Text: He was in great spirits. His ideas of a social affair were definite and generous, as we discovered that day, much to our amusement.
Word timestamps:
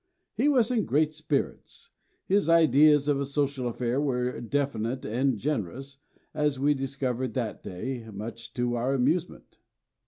He 0.33 0.49
was 0.49 0.71
in 0.71 0.85
great 0.87 1.13
spirits. 1.13 1.91
His 2.25 2.49
ideas 2.49 3.07
of 3.07 3.19
a 3.21 3.25
social 3.27 3.67
affair 3.67 4.01
were 4.01 4.41
definite 4.41 5.05
and 5.05 5.37
generous, 5.37 5.97
as 6.33 6.57
we 6.59 6.73
discovered 6.73 7.35
that 7.35 7.61
day, 7.61 8.09
much 8.11 8.51
to 8.55 8.73
our 8.73 8.95
amusement. 8.95 9.59